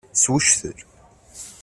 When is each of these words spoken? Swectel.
Swectel. 0.21 0.77